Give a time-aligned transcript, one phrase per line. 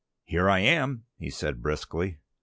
[0.25, 2.17] "Here I am!" he said briskly.